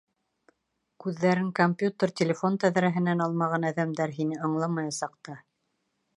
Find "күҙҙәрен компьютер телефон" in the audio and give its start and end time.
1.03-2.57